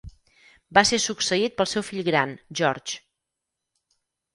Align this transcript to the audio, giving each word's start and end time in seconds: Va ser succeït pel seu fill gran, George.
Va 0.77 0.83
ser 0.91 0.99
succeït 1.03 1.57
pel 1.61 1.71
seu 1.75 1.87
fill 1.93 2.03
gran, 2.11 2.35
George. 2.61 3.01